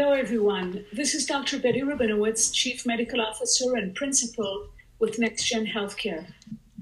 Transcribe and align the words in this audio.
Hello, 0.00 0.14
everyone. 0.14 0.86
This 0.94 1.14
is 1.14 1.26
Dr. 1.26 1.58
Betty 1.58 1.82
Rabinowitz, 1.82 2.54
Chief 2.54 2.86
Medical 2.86 3.20
Officer 3.20 3.76
and 3.76 3.94
Principal 3.94 4.68
with 4.98 5.18
NextGen 5.18 5.70
Healthcare. 5.70 6.24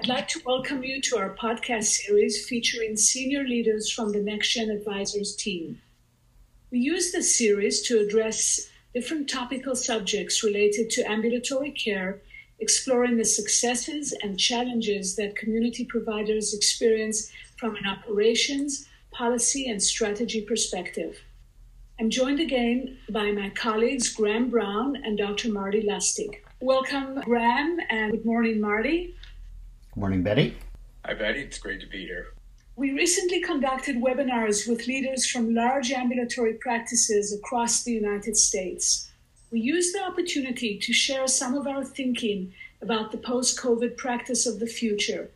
I'd 0.01 0.07
like 0.07 0.29
to 0.29 0.41
welcome 0.47 0.85
you 0.85 1.01
to 1.01 1.19
our 1.19 1.35
podcast 1.35 1.87
series 1.87 2.47
featuring 2.49 2.97
senior 2.97 3.43
leaders 3.43 3.91
from 3.91 4.13
the 4.13 4.21
NextGen 4.21 4.73
Advisors 4.73 5.35
team. 5.35 5.81
We 6.71 6.79
use 6.79 7.11
this 7.11 7.37
series 7.37 7.83
to 7.89 7.99
address 7.99 8.69
different 8.95 9.29
topical 9.29 9.75
subjects 9.75 10.45
related 10.45 10.89
to 10.91 11.11
ambulatory 11.11 11.73
care, 11.73 12.23
exploring 12.61 13.17
the 13.17 13.25
successes 13.25 14.15
and 14.23 14.39
challenges 14.39 15.17
that 15.17 15.35
community 15.35 15.85
providers 15.85 16.55
experience 16.55 17.33
from 17.57 17.75
an 17.75 17.85
operations, 17.85 18.87
policy, 19.11 19.69
and 19.69 19.83
strategy 19.83 20.43
perspective. 20.43 21.19
I'm 22.01 22.11
joined 22.11 22.39
again 22.39 22.97
by 23.11 23.33
my 23.33 23.51
colleagues 23.51 24.11
Graham 24.15 24.51
Brown 24.51 24.95
and 25.05 25.19
Dr. 25.19 25.49
Marty 25.49 25.83
Lustig. 25.83 26.37
Welcome, 26.61 27.21
Graham, 27.23 27.81
and 27.91 28.13
good 28.13 28.25
morning, 28.25 28.61
Marty. 28.61 29.17
Good 29.95 30.01
morning, 30.01 30.23
Betty. 30.23 30.57
Hi, 31.05 31.15
Betty. 31.15 31.41
It's 31.41 31.59
great 31.59 31.81
to 31.81 31.89
be 31.89 32.07
here. 32.07 32.29
We 32.77 32.93
recently 32.93 33.41
conducted 33.41 33.97
webinars 33.97 34.69
with 34.69 34.87
leaders 34.87 35.29
from 35.29 35.53
large 35.53 35.91
ambulatory 35.91 36.55
practices 36.55 37.33
across 37.33 37.83
the 37.83 37.95
United 37.95 38.37
States. 38.37 39.11
We 39.51 39.59
used 39.59 39.93
the 39.93 40.05
opportunity 40.05 40.79
to 40.79 40.93
share 40.93 41.27
some 41.27 41.57
of 41.57 41.67
our 41.67 41.85
thinking 41.85 42.55
about 42.81 43.11
the 43.11 43.19
post 43.19 43.59
COVID 43.59 43.97
practice 43.97 44.47
of 44.47 44.61
the 44.61 44.69
future 44.69 45.33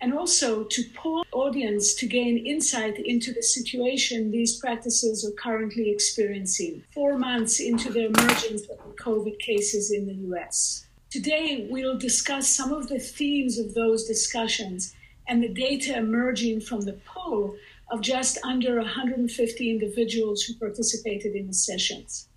and 0.00 0.14
also 0.14 0.64
to 0.64 0.82
poll 0.94 1.24
audience 1.32 1.94
to 1.94 2.06
gain 2.06 2.38
insight 2.38 2.98
into 2.98 3.32
the 3.32 3.42
situation 3.42 4.30
these 4.30 4.58
practices 4.58 5.24
are 5.24 5.42
currently 5.42 5.90
experiencing 5.90 6.82
four 6.94 7.18
months 7.18 7.60
into 7.60 7.92
the 7.92 8.06
emergence 8.06 8.62
of 8.62 8.96
COVID 8.96 9.38
cases 9.38 9.90
in 9.90 10.06
the 10.06 10.36
US. 10.36 10.86
Today, 11.10 11.66
we'll 11.70 11.98
discuss 11.98 12.48
some 12.48 12.72
of 12.72 12.88
the 12.88 12.98
themes 13.00 13.58
of 13.58 13.74
those 13.74 14.04
discussions 14.04 14.94
and 15.26 15.42
the 15.42 15.48
data 15.48 15.96
emerging 15.96 16.60
from 16.60 16.82
the 16.82 16.98
poll 17.04 17.56
of 17.90 18.00
just 18.00 18.38
under 18.44 18.76
150 18.76 19.70
individuals 19.70 20.42
who 20.42 20.54
participated 20.54 21.34
in 21.34 21.46
the 21.48 21.54
sessions. 21.54 22.28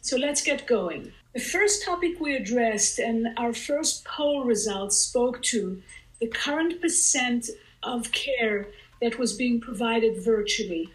So 0.00 0.16
let's 0.16 0.42
get 0.42 0.66
going. 0.66 1.12
The 1.34 1.40
first 1.40 1.84
topic 1.84 2.20
we 2.20 2.36
addressed 2.36 2.98
and 2.98 3.28
our 3.36 3.52
first 3.52 4.04
poll 4.04 4.44
results 4.44 4.96
spoke 4.96 5.42
to 5.44 5.82
the 6.22 6.28
current 6.28 6.80
percent 6.80 7.50
of 7.82 8.12
care 8.12 8.68
that 9.00 9.18
was 9.18 9.32
being 9.32 9.60
provided 9.60 10.22
virtually. 10.24 10.88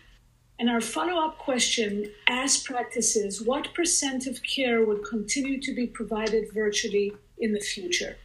And 0.58 0.70
our 0.70 0.80
follow 0.80 1.22
up 1.22 1.38
question 1.38 2.10
asked 2.30 2.64
practices 2.64 3.42
what 3.42 3.74
percent 3.74 4.26
of 4.26 4.42
care 4.42 4.86
would 4.86 5.04
continue 5.04 5.60
to 5.62 5.76
be 5.76 5.86
provided 5.86 6.46
virtually 6.54 7.12
in 7.40 7.52
the 7.52 7.60
future? 7.60 8.16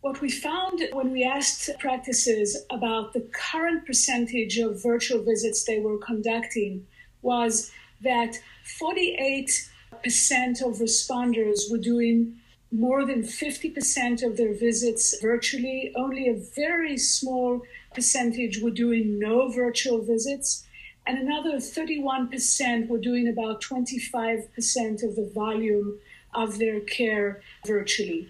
What 0.00 0.22
we 0.22 0.30
found 0.30 0.80
when 0.92 1.12
we 1.12 1.24
asked 1.24 1.68
practices 1.78 2.56
about 2.70 3.12
the 3.12 3.28
current 3.50 3.84
percentage 3.84 4.56
of 4.56 4.82
virtual 4.82 5.22
visits 5.22 5.64
they 5.64 5.78
were 5.78 5.98
conducting 5.98 6.86
was 7.20 7.70
that 8.00 8.34
48% 8.80 9.68
of 10.62 10.78
responders 10.78 11.70
were 11.70 11.84
doing 11.92 12.40
more 12.70 13.04
than 13.04 13.22
50% 13.22 14.22
of 14.22 14.36
their 14.36 14.52
visits 14.52 15.18
virtually. 15.20 15.92
Only 15.96 16.28
a 16.28 16.34
very 16.34 16.98
small 16.98 17.62
percentage 17.94 18.60
were 18.60 18.70
doing 18.70 19.18
no 19.18 19.48
virtual 19.48 20.02
visits. 20.02 20.66
And 21.06 21.18
another 21.18 21.56
31% 21.56 22.88
were 22.88 22.98
doing 22.98 23.28
about 23.28 23.62
25% 23.62 25.02
of 25.02 25.16
the 25.16 25.30
volume 25.34 25.98
of 26.34 26.58
their 26.58 26.80
care 26.80 27.40
virtually. 27.66 28.28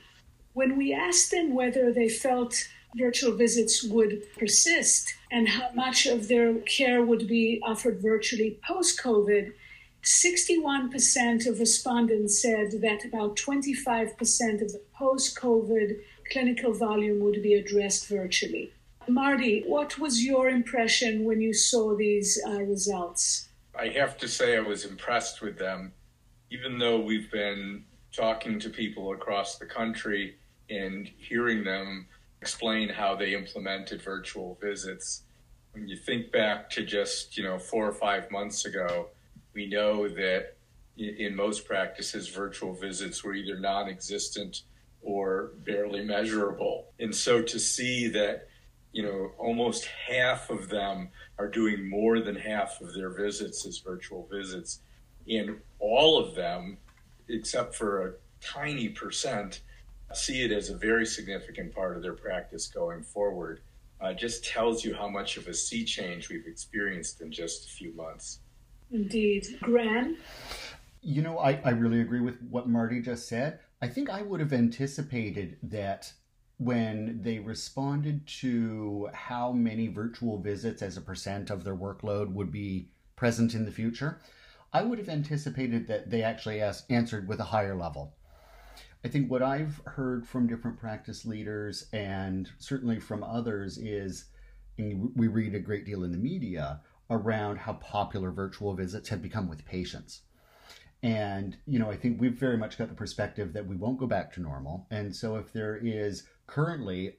When 0.53 0.77
we 0.77 0.93
asked 0.93 1.31
them 1.33 1.55
whether 1.55 1.93
they 1.93 2.09
felt 2.09 2.69
virtual 2.97 3.33
visits 3.33 3.83
would 3.83 4.23
persist 4.39 5.15
and 5.31 5.49
how 5.49 5.71
much 5.75 6.07
of 6.07 6.29
their 6.29 6.55
care 6.61 7.03
would 7.03 7.27
be 7.27 7.61
offered 7.65 8.01
virtually 8.01 8.59
post 8.67 9.01
COVID, 9.03 9.53
61% 10.03 11.47
of 11.47 11.59
respondents 11.59 12.41
said 12.41 12.71
that 12.81 13.05
about 13.05 13.37
25% 13.37 14.63
of 14.63 14.73
the 14.73 14.81
post 14.95 15.37
COVID 15.37 15.99
clinical 16.31 16.73
volume 16.73 17.21
would 17.21 17.43
be 17.43 17.55
addressed 17.55 18.09
virtually. 18.09 18.73
Marty, 19.09 19.63
what 19.67 19.99
was 19.99 20.25
your 20.25 20.49
impression 20.49 21.25
when 21.25 21.41
you 21.41 21.55
saw 21.55 21.97
these 21.97 22.41
uh, 22.47 22.63
results? 22.63 23.49
I 23.79 23.89
have 23.89 24.19
to 24.19 24.29
say, 24.29 24.57
I 24.57 24.61
was 24.61 24.85
impressed 24.85 25.41
with 25.41 25.59
them. 25.59 25.93
Even 26.51 26.79
though 26.79 27.01
we've 27.01 27.31
been 27.31 27.85
talking 28.13 28.59
to 28.61 28.71
people 28.71 29.13
across 29.13 29.57
the 29.59 29.67
country 29.67 30.37
and 30.69 31.09
hearing 31.17 31.65
them 31.65 32.07
explain 32.41 32.89
how 32.89 33.15
they 33.15 33.35
implemented 33.35 34.03
virtual 34.03 34.59
visits, 34.61 35.23
when 35.73 35.89
you 35.89 35.97
think 35.97 36.31
back 36.33 36.69
to 36.71 36.85
just, 36.85 37.37
you 37.37 37.45
know, 37.45 37.59
four 37.59 37.87
or 37.87 37.93
five 37.93 38.31
months 38.31 38.65
ago, 38.65 39.09
we 39.55 39.67
know 39.67 40.09
that 40.09 40.57
in 40.97 41.35
most 41.35 41.65
practices, 41.65 42.29
virtual 42.29 42.75
visits 42.75 43.23
were 43.23 43.35
either 43.35 43.59
non 43.59 43.89
existent 43.89 44.63
or 45.01 45.53
barely 45.65 46.05
measurable. 46.05 46.87
And 46.99 47.15
so 47.15 47.41
to 47.43 47.59
see 47.59 48.09
that, 48.09 48.49
you 48.93 49.03
know, 49.03 49.33
almost 49.39 49.87
half 49.87 50.51
of 50.51 50.69
them 50.69 51.11
are 51.39 51.49
doing 51.49 51.89
more 51.89 52.21
than 52.21 52.35
half 52.35 52.81
of 52.81 52.95
their 52.95 53.11
visits 53.11 53.65
as 53.65 53.79
virtual 53.79 54.29
visits, 54.31 54.81
and 55.29 55.59
all 55.79 56.19
of 56.19 56.35
them, 56.35 56.79
except 57.29 57.77
for 57.77 58.09
a 58.09 58.13
tiny 58.41 58.89
percent, 58.89 59.61
see 60.15 60.43
it 60.43 60.51
as 60.51 60.71
a 60.71 60.77
very 60.77 61.07
significant 61.07 61.75
part 61.75 61.97
of 61.97 62.03
their 62.03 62.15
practice 62.15 62.67
going 62.67 63.03
forward, 63.03 63.61
uh, 64.01 64.13
just 64.13 64.45
tells 64.45 64.85
you 64.85 64.95
how 64.95 65.09
much 65.09 65.37
of 65.37 65.47
a 65.49 65.55
sea 65.55 65.85
change 65.85 66.29
we've 66.29 66.47
experienced 66.47 67.21
in 67.21 67.31
just 67.31 67.67
a 67.67 67.69
few 67.69 67.93
months. 67.95 68.41
Indeed. 68.91 69.47
Graham? 69.61 70.17
You 71.03 71.23
know, 71.23 71.39
I, 71.39 71.61
I 71.65 71.71
really 71.71 72.01
agree 72.01 72.21
with 72.21 72.41
what 72.51 72.69
Marty 72.69 73.01
just 73.01 73.29
said. 73.29 73.61
I 73.81 73.89
think 73.89 74.11
I 74.11 74.23
would 74.23 74.41
have 74.41 74.53
anticipated 74.53 75.57
that 75.63 76.13
when 76.59 77.23
they 77.23 77.39
responded 77.39 78.27
to 78.27 79.09
how 79.13 79.53
many 79.53 79.87
virtual 79.87 80.39
visits 80.39 80.83
as 80.83 80.97
a 80.97 81.01
percent 81.01 81.51
of 81.51 81.63
their 81.63 81.77
workload 81.77 82.33
would 82.33 82.51
be 82.51 82.89
present 83.15 83.55
in 83.55 83.65
the 83.65 83.71
future, 83.71 84.21
I 84.73 84.83
would 84.83 84.99
have 84.99 85.09
anticipated 85.09 85.87
that 85.87 86.11
they 86.11 86.23
actually 86.23 86.61
asked, 86.61 86.91
answered 86.91 87.29
with 87.29 87.41
a 87.41 87.45
higher 87.45 87.77
level. 87.77 88.15
I 89.05 89.09
think 89.09 89.31
what 89.31 89.43
I've 89.43 89.81
heard 89.85 90.27
from 90.27 90.49
different 90.49 90.79
practice 90.79 91.25
leaders 91.25 91.87
and 91.93 92.51
certainly 92.59 92.99
from 92.99 93.23
others 93.23 93.79
is, 93.79 94.25
we 94.77 95.29
read 95.29 95.55
a 95.55 95.61
great 95.61 95.87
deal 95.87 96.03
in 96.03 96.11
the 96.11 96.19
media, 96.19 96.81
around 97.11 97.59
how 97.59 97.75
popular 97.75 98.31
virtual 98.31 98.75
visits 98.75 99.09
have 99.09 99.23
become 99.23 99.49
with 99.49 99.65
patients. 99.65 100.23
And, 101.03 101.57
you 101.67 101.79
know, 101.79 101.91
I 101.91 101.97
think 101.97 102.21
we've 102.21 102.39
very 102.39 102.59
much 102.59 102.77
got 102.77 102.89
the 102.89 102.95
perspective 102.95 103.53
that 103.53 103.67
we 103.67 103.77
won't 103.77 103.99
go 103.99 104.07
back 104.07 104.33
to 104.35 104.41
normal. 104.41 104.87
And 104.91 105.15
so 105.15 105.37
if 105.37 105.53
there 105.53 105.77
is 105.77 106.25
currently 106.47 107.17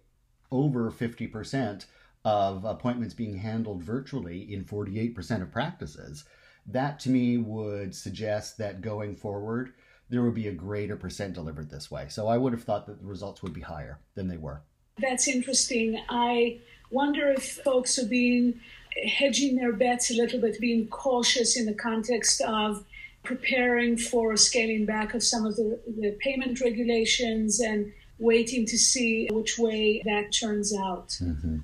over 0.52 0.92
50% 0.92 1.86
of 2.26 2.66
appointments 2.66 3.14
being 3.14 3.38
handled 3.38 3.84
virtually 3.84 4.54
in 4.54 4.66
48% 4.66 5.42
of 5.42 5.52
practices, 5.52 6.26
that 6.66 7.00
to 7.02 7.10
me 7.10 7.38
would 7.38 7.96
suggest 7.96 8.58
that 8.58 8.82
going 8.82 9.16
forward, 9.16 9.74
there 10.10 10.24
would 10.24 10.34
be 10.34 10.48
a 10.48 10.54
greater 10.54 10.98
percent 10.98 11.34
delivered 11.34 11.70
this 11.70 11.90
way. 11.90 12.08
So 12.10 12.28
I 12.28 12.38
would 12.38 12.52
have 12.52 12.64
thought 12.64 12.86
that 12.88 13.00
the 13.00 13.08
results 13.08 13.42
would 13.42 13.54
be 13.54 13.62
higher 13.62 14.00
than 14.16 14.28
they 14.28 14.38
were. 14.38 14.62
That's 14.98 15.28
interesting. 15.28 16.04
I 16.10 16.60
wonder 16.92 17.30
if 17.30 17.62
folks 17.64 17.98
are 17.98 18.08
being 18.08 18.60
hedging 19.04 19.56
their 19.56 19.72
bets 19.72 20.12
a 20.12 20.16
little 20.16 20.40
bit, 20.40 20.60
being 20.60 20.88
cautious 20.88 21.58
in 21.58 21.66
the 21.66 21.74
context 21.74 22.42
of 22.42 22.84
preparing 23.24 23.98
for 23.98 24.36
scaling 24.38 24.86
back 24.86 25.14
of 25.14 25.24
some 25.24 25.46
of 25.46 25.56
the, 25.56 25.80
the 26.00 26.12
payment 26.20 26.62
regulations 26.62 27.60
and 27.60 27.92
waiting 28.18 28.66
to 28.66 28.78
see 28.78 29.28
which 29.32 29.58
way 29.58 30.02
that 30.06 30.32
turns 30.32 30.76
out. 30.76 31.10
Mm-hmm. 31.22 31.58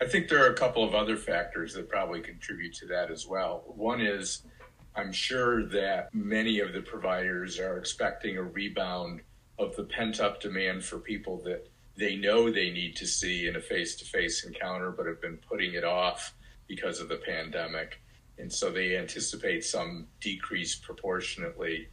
I 0.00 0.06
think 0.06 0.28
there 0.28 0.42
are 0.44 0.50
a 0.50 0.56
couple 0.56 0.82
of 0.82 0.94
other 0.94 1.16
factors 1.16 1.74
that 1.74 1.88
probably 1.88 2.20
contribute 2.20 2.74
to 2.76 2.86
that 2.86 3.10
as 3.10 3.26
well. 3.26 3.64
One 3.66 4.00
is 4.00 4.42
I'm 4.96 5.12
sure 5.12 5.66
that 5.66 6.14
many 6.14 6.60
of 6.60 6.72
the 6.72 6.80
providers 6.80 7.58
are 7.58 7.78
expecting 7.78 8.36
a 8.36 8.42
rebound 8.42 9.20
of 9.58 9.76
the 9.76 9.84
pent 9.84 10.20
up 10.20 10.40
demand 10.40 10.84
for 10.84 10.98
people 10.98 11.38
that 11.44 11.68
they 11.96 12.16
know 12.16 12.50
they 12.50 12.70
need 12.70 12.96
to 12.96 13.06
see 13.06 13.46
in 13.46 13.56
a 13.56 13.60
face 13.60 13.94
to 13.96 14.04
face 14.04 14.44
encounter, 14.44 14.90
but 14.90 15.06
have 15.06 15.20
been 15.20 15.36
putting 15.36 15.74
it 15.74 15.84
off 15.84 16.34
because 16.70 17.00
of 17.00 17.08
the 17.08 17.16
pandemic. 17.16 18.00
And 18.38 18.50
so 18.50 18.70
they 18.70 18.96
anticipate 18.96 19.64
some 19.64 20.06
decrease 20.20 20.76
proportionately. 20.76 21.88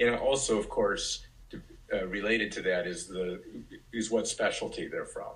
And 0.00 0.16
also, 0.16 0.58
of 0.58 0.70
course, 0.70 1.26
uh, 1.92 2.06
related 2.06 2.50
to 2.52 2.62
that 2.62 2.86
is 2.86 3.06
the 3.06 3.42
is 3.92 4.10
what 4.10 4.26
specialty 4.26 4.88
they're 4.88 5.04
from. 5.04 5.34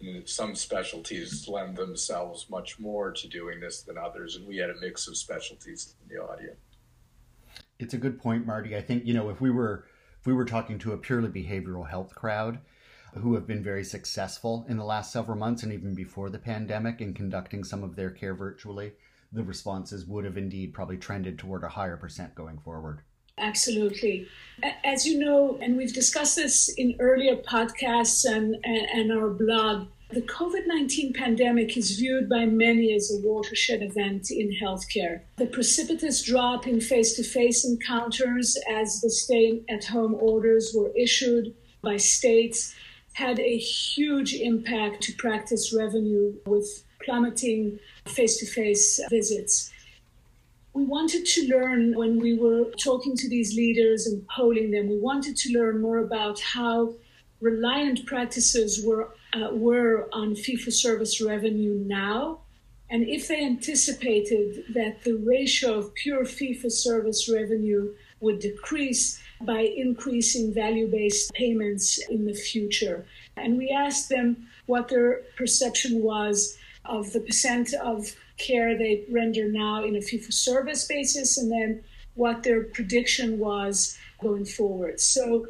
And 0.00 0.26
some 0.26 0.54
specialties 0.54 1.48
lend 1.48 1.76
themselves 1.76 2.46
much 2.48 2.78
more 2.78 3.10
to 3.10 3.28
doing 3.28 3.58
this 3.60 3.82
than 3.82 3.98
others, 3.98 4.36
and 4.36 4.46
we 4.46 4.56
had 4.56 4.70
a 4.70 4.76
mix 4.80 5.08
of 5.08 5.16
specialties 5.16 5.96
in 6.00 6.16
the 6.16 6.22
audience. 6.22 6.56
It's 7.80 7.94
a 7.94 7.98
good 7.98 8.18
point, 8.18 8.46
Marty. 8.46 8.76
I 8.76 8.80
think, 8.80 9.04
you 9.04 9.12
know, 9.12 9.28
if 9.28 9.40
we 9.40 9.50
were 9.50 9.86
if 10.20 10.26
we 10.26 10.32
were 10.32 10.44
talking 10.44 10.78
to 10.78 10.92
a 10.92 10.96
purely 10.96 11.28
behavioral 11.28 11.86
health 11.86 12.14
crowd 12.14 12.60
who 13.14 13.34
have 13.34 13.46
been 13.46 13.62
very 13.62 13.84
successful 13.84 14.64
in 14.68 14.76
the 14.76 14.84
last 14.84 15.12
several 15.12 15.36
months 15.36 15.62
and 15.62 15.72
even 15.72 15.94
before 15.94 16.30
the 16.30 16.38
pandemic 16.38 17.00
in 17.00 17.14
conducting 17.14 17.64
some 17.64 17.82
of 17.82 17.96
their 17.96 18.10
care 18.10 18.34
virtually, 18.34 18.92
the 19.32 19.42
responses 19.42 20.06
would 20.06 20.24
have 20.24 20.36
indeed 20.36 20.74
probably 20.74 20.96
trended 20.96 21.38
toward 21.38 21.64
a 21.64 21.68
higher 21.68 21.96
percent 21.96 22.34
going 22.34 22.58
forward. 22.58 23.00
Absolutely. 23.38 24.26
As 24.84 25.06
you 25.06 25.18
know, 25.18 25.58
and 25.62 25.76
we've 25.76 25.94
discussed 25.94 26.36
this 26.36 26.68
in 26.76 26.96
earlier 26.98 27.36
podcasts 27.36 28.24
and, 28.24 28.56
and, 28.64 28.88
and 28.92 29.12
our 29.12 29.30
blog, 29.30 29.88
the 30.10 30.22
COVID 30.22 30.66
19 30.66 31.12
pandemic 31.12 31.76
is 31.76 31.98
viewed 31.98 32.28
by 32.28 32.44
many 32.44 32.92
as 32.94 33.12
a 33.12 33.26
watershed 33.26 33.80
event 33.82 34.30
in 34.30 34.52
healthcare. 34.60 35.20
The 35.36 35.46
precipitous 35.46 36.22
drop 36.22 36.66
in 36.66 36.80
face 36.80 37.14
to 37.14 37.22
face 37.22 37.64
encounters 37.64 38.58
as 38.68 39.00
the 39.00 39.10
stay 39.10 39.62
at 39.68 39.84
home 39.84 40.16
orders 40.16 40.72
were 40.74 40.90
issued 40.96 41.54
by 41.80 41.96
states 41.96 42.74
had 43.14 43.38
a 43.40 43.56
huge 43.58 44.34
impact 44.34 45.02
to 45.02 45.12
practice 45.14 45.74
revenue 45.76 46.34
with 46.46 46.84
plummeting 47.04 47.78
face 48.06 48.38
to 48.38 48.46
face 48.46 49.00
visits. 49.10 49.70
We 50.72 50.84
wanted 50.84 51.26
to 51.26 51.48
learn 51.48 51.96
when 51.96 52.20
we 52.20 52.38
were 52.38 52.70
talking 52.82 53.16
to 53.16 53.28
these 53.28 53.54
leaders 53.54 54.06
and 54.06 54.26
polling 54.28 54.70
them, 54.70 54.88
we 54.88 54.98
wanted 54.98 55.36
to 55.38 55.52
learn 55.52 55.80
more 55.80 55.98
about 55.98 56.40
how 56.40 56.94
reliant 57.40 58.06
practices 58.06 58.84
were, 58.84 59.08
uh, 59.32 59.48
were 59.52 60.08
on 60.12 60.36
fee 60.36 60.56
for 60.56 60.70
service 60.70 61.20
revenue 61.20 61.74
now, 61.86 62.40
and 62.90 63.08
if 63.08 63.28
they 63.28 63.44
anticipated 63.44 64.64
that 64.74 65.02
the 65.04 65.14
ratio 65.14 65.78
of 65.78 65.94
pure 65.94 66.24
fee 66.24 66.54
for 66.54 66.70
service 66.70 67.28
revenue 67.32 67.94
would 68.20 68.40
decrease 68.40 69.20
by 69.42 69.60
increasing 69.60 70.52
value 70.52 70.90
based 70.90 71.32
payments 71.32 71.98
in 72.08 72.24
the 72.26 72.34
future. 72.34 73.06
And 73.36 73.56
we 73.56 73.70
asked 73.70 74.08
them 74.08 74.48
what 74.66 74.88
their 74.88 75.22
perception 75.36 76.02
was 76.02 76.58
of 76.84 77.12
the 77.12 77.20
percent 77.20 77.72
of 77.74 78.14
care 78.36 78.76
they 78.76 79.04
render 79.10 79.48
now 79.50 79.84
in 79.84 79.96
a 79.96 80.00
fee 80.00 80.18
for 80.18 80.32
service 80.32 80.86
basis 80.86 81.38
and 81.38 81.50
then 81.50 81.82
what 82.14 82.42
their 82.42 82.64
prediction 82.64 83.38
was 83.38 83.98
going 84.20 84.44
forward. 84.44 85.00
So 85.00 85.46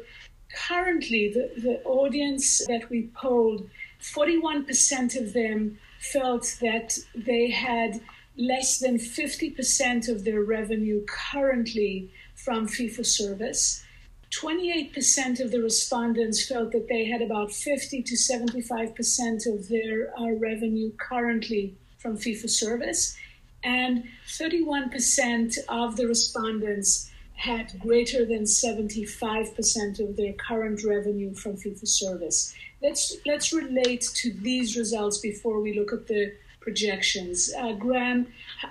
currently, 0.67 1.33
the, 1.33 1.61
the 1.61 1.81
audience 1.83 2.65
that 2.67 2.89
we 2.89 3.09
polled, 3.15 3.69
41% 4.01 5.19
of 5.19 5.33
them 5.33 5.79
felt 5.99 6.57
that 6.61 6.97
they 7.15 7.49
had 7.49 8.01
less 8.37 8.79
than 8.79 8.97
50% 8.97 10.09
of 10.09 10.23
their 10.23 10.43
revenue 10.43 11.05
currently 11.05 12.11
from 12.43 12.67
fee 12.67 12.89
for 12.89 13.03
service. 13.03 13.83
28% 14.31 15.41
of 15.41 15.51
the 15.51 15.61
respondents 15.61 16.47
felt 16.47 16.71
that 16.71 16.87
they 16.87 17.05
had 17.05 17.21
about 17.21 17.51
50 17.51 18.01
to 18.03 18.15
75% 18.15 19.53
of 19.53 19.67
their 19.67 20.17
uh, 20.17 20.31
revenue 20.39 20.91
currently 20.97 21.75
from 21.97 22.17
fee 22.17 22.35
for 22.35 22.47
service, 22.47 23.17
and 23.63 24.05
31% 24.27 25.57
of 25.67 25.97
the 25.97 26.07
respondents 26.07 27.11
had 27.35 27.73
greater 27.79 28.25
than 28.25 28.43
75% 28.43 29.99
of 29.99 30.15
their 30.15 30.33
current 30.33 30.83
revenue 30.83 31.33
from 31.33 31.57
fee 31.57 31.73
for 31.73 31.85
service. 31.85 32.53
Let's, 32.81 33.17
let's 33.25 33.51
relate 33.51 34.07
to 34.15 34.31
these 34.31 34.77
results 34.77 35.17
before 35.17 35.59
we 35.59 35.77
look 35.77 35.91
at 35.91 36.07
the 36.07 36.33
projections. 36.59 37.51
Uh, 37.57 37.73
Graham, 37.73 38.27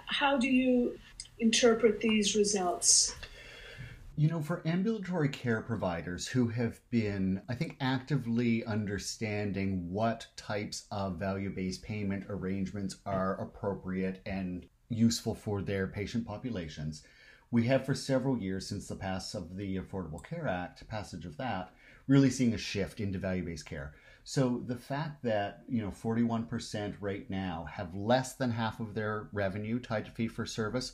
how 0.07 0.39
do 0.39 0.49
you 0.49 0.99
interpret 1.41 2.01
these 2.01 2.37
results? 2.37 3.15
You 4.21 4.29
know, 4.29 4.43
for 4.43 4.61
ambulatory 4.67 5.31
care 5.31 5.63
providers 5.63 6.29
who 6.29 6.49
have 6.49 6.79
been, 6.91 7.41
I 7.49 7.55
think, 7.55 7.79
actively 7.81 8.63
understanding 8.67 9.91
what 9.91 10.27
types 10.37 10.85
of 10.91 11.17
value 11.17 11.49
based 11.49 11.83
payment 11.83 12.27
arrangements 12.29 12.97
are 13.07 13.41
appropriate 13.41 14.21
and 14.27 14.67
useful 14.91 15.35
for 15.35 15.63
their 15.63 15.87
patient 15.87 16.27
populations, 16.27 17.03
we 17.51 17.65
have 17.69 17.87
for 17.87 17.95
several 17.95 18.37
years 18.37 18.67
since 18.67 18.89
the 18.89 18.95
pass 18.95 19.33
of 19.33 19.57
the 19.57 19.79
Affordable 19.79 20.23
Care 20.23 20.47
Act, 20.47 20.87
passage 20.87 21.25
of 21.25 21.39
that, 21.39 21.73
really 22.07 22.29
seeing 22.29 22.53
a 22.53 22.59
shift 22.59 23.01
into 23.01 23.19
value 23.19 23.43
based 23.43 23.65
care. 23.65 23.95
So 24.25 24.63
the 24.67 24.77
fact 24.77 25.23
that, 25.23 25.63
you 25.67 25.81
know, 25.81 25.91
41% 25.91 26.95
right 27.01 27.31
now 27.31 27.69
have 27.73 27.95
less 27.95 28.35
than 28.35 28.51
half 28.51 28.81
of 28.81 28.93
their 28.93 29.31
revenue 29.33 29.79
tied 29.79 30.05
to 30.05 30.11
fee 30.11 30.29
for 30.29 30.45
service 30.45 30.93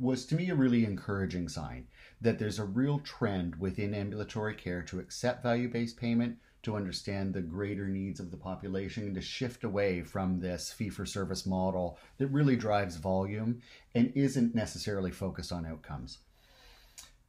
was 0.00 0.24
to 0.24 0.34
me 0.34 0.48
a 0.48 0.54
really 0.54 0.84
encouraging 0.84 1.48
sign 1.48 1.86
that 2.22 2.38
there's 2.38 2.58
a 2.58 2.64
real 2.64 2.98
trend 3.00 3.56
within 3.56 3.94
ambulatory 3.94 4.54
care 4.54 4.82
to 4.82 4.98
accept 4.98 5.42
value 5.42 5.68
based 5.68 5.96
payment, 5.98 6.36
to 6.62 6.76
understand 6.76 7.32
the 7.32 7.40
greater 7.40 7.86
needs 7.86 8.18
of 8.20 8.30
the 8.30 8.36
population, 8.36 9.04
and 9.04 9.14
to 9.14 9.20
shift 9.20 9.64
away 9.64 10.02
from 10.02 10.40
this 10.40 10.72
fee 10.72 10.88
for 10.88 11.06
service 11.06 11.46
model 11.46 11.98
that 12.18 12.26
really 12.28 12.56
drives 12.56 12.96
volume 12.96 13.60
and 13.94 14.12
isn't 14.14 14.54
necessarily 14.54 15.10
focused 15.10 15.52
on 15.52 15.66
outcomes. 15.66 16.18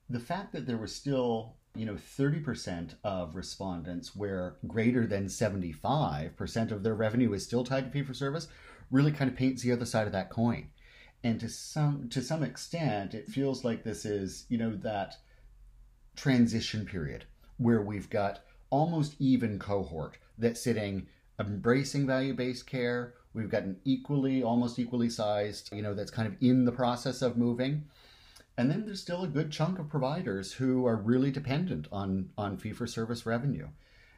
The 0.09 0.19
fact 0.19 0.51
that 0.53 0.65
there 0.65 0.77
was 0.77 0.95
still 0.95 1.55
you 1.75 1.85
know 1.85 1.95
30% 1.95 2.95
of 3.03 3.35
respondents 3.35 4.15
where 4.15 4.55
greater 4.67 5.07
than 5.07 5.27
75% 5.27 6.71
of 6.71 6.83
their 6.83 6.95
revenue 6.95 7.31
is 7.33 7.43
still 7.43 7.63
tied 7.63 7.85
to 7.85 7.91
fee 7.91 8.03
for 8.03 8.13
service 8.13 8.47
really 8.89 9.13
kind 9.13 9.31
of 9.31 9.37
paints 9.37 9.61
the 9.61 9.71
other 9.71 9.85
side 9.85 10.05
of 10.05 10.11
that 10.11 10.29
coin 10.29 10.67
and 11.23 11.39
to 11.39 11.49
some 11.49 12.09
to 12.09 12.21
some 12.21 12.43
extent 12.43 13.13
it 13.13 13.27
feels 13.27 13.63
like 13.63 13.83
this 13.83 14.05
is 14.05 14.45
you 14.49 14.57
know 14.57 14.75
that 14.75 15.15
transition 16.15 16.85
period 16.85 17.25
where 17.57 17.81
we've 17.81 18.09
got 18.09 18.39
almost 18.69 19.15
even 19.19 19.59
cohort 19.59 20.17
that's 20.37 20.61
sitting 20.61 21.07
embracing 21.39 22.05
value-based 22.05 22.67
care. 22.67 23.15
We've 23.33 23.49
got 23.49 23.63
an 23.63 23.77
equally 23.85 24.43
almost 24.43 24.79
equally 24.79 25.09
sized 25.09 25.73
you 25.73 25.81
know 25.81 25.93
that's 25.93 26.11
kind 26.11 26.27
of 26.27 26.35
in 26.41 26.65
the 26.65 26.71
process 26.71 27.21
of 27.21 27.37
moving. 27.37 27.85
And 28.57 28.69
then 28.69 28.85
there's 28.85 29.01
still 29.01 29.23
a 29.23 29.27
good 29.27 29.51
chunk 29.51 29.79
of 29.79 29.89
providers 29.89 30.53
who 30.53 30.85
are 30.85 30.95
really 30.95 31.31
dependent 31.31 31.87
on 31.91 32.29
on 32.37 32.57
fee 32.57 32.73
for 32.73 32.87
service 32.87 33.25
revenue. 33.25 33.67